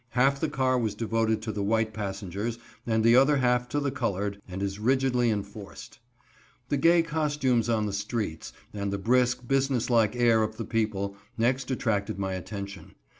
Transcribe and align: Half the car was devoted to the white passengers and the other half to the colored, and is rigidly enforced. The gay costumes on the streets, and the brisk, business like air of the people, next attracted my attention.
Half 0.17 0.39
the 0.39 0.49
car 0.49 0.79
was 0.79 0.95
devoted 0.95 1.43
to 1.43 1.51
the 1.51 1.61
white 1.61 1.93
passengers 1.93 2.57
and 2.87 3.03
the 3.03 3.15
other 3.15 3.37
half 3.37 3.69
to 3.69 3.79
the 3.79 3.91
colored, 3.91 4.41
and 4.47 4.63
is 4.63 4.79
rigidly 4.79 5.29
enforced. 5.29 5.99
The 6.69 6.77
gay 6.77 7.03
costumes 7.03 7.69
on 7.69 7.85
the 7.85 7.93
streets, 7.93 8.51
and 8.73 8.91
the 8.91 8.97
brisk, 8.97 9.47
business 9.47 9.91
like 9.91 10.15
air 10.15 10.41
of 10.41 10.57
the 10.57 10.65
people, 10.65 11.17
next 11.37 11.69
attracted 11.69 12.17
my 12.17 12.33
attention. 12.33 12.95